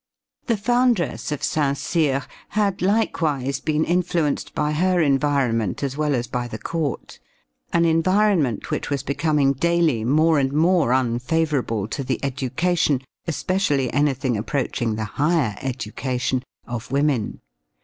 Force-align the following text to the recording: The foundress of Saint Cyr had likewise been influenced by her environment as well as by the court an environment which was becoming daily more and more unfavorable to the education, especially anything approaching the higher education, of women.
The 0.47 0.57
foundress 0.57 1.31
of 1.31 1.43
Saint 1.43 1.77
Cyr 1.77 2.25
had 2.57 2.81
likewise 2.81 3.59
been 3.59 3.85
influenced 3.85 4.55
by 4.55 4.71
her 4.71 4.99
environment 4.99 5.83
as 5.83 5.95
well 5.95 6.15
as 6.15 6.25
by 6.25 6.47
the 6.47 6.57
court 6.57 7.19
an 7.71 7.85
environment 7.85 8.71
which 8.71 8.89
was 8.89 9.03
becoming 9.03 9.53
daily 9.53 10.03
more 10.03 10.39
and 10.39 10.53
more 10.53 10.91
unfavorable 10.91 11.87
to 11.89 12.03
the 12.03 12.19
education, 12.25 13.03
especially 13.27 13.93
anything 13.93 14.35
approaching 14.37 14.95
the 14.95 15.05
higher 15.05 15.55
education, 15.61 16.41
of 16.65 16.89
women. 16.89 17.39